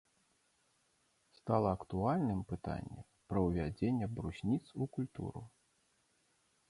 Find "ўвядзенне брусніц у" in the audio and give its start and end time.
3.49-4.83